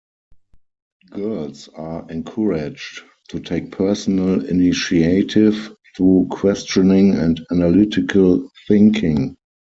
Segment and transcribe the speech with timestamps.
[1.11, 9.37] Girls are encouraged to take personal initiative through questioning and analytical thinking.